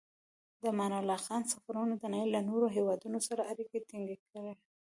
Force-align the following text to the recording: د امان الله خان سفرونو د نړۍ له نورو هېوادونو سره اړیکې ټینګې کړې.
د 0.59 0.63
امان 0.71 0.91
الله 0.99 1.17
خان 1.25 1.43
سفرونو 1.51 1.93
د 1.97 2.03
نړۍ 2.13 2.27
له 2.35 2.39
نورو 2.49 2.67
هېوادونو 2.75 3.19
سره 3.27 3.41
اړیکې 3.51 3.79
ټینګې 3.89 4.17
کړې. 4.25 4.53